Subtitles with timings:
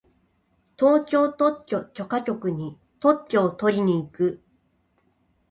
[0.79, 4.41] 東京特許許可局に特許をとりに行く。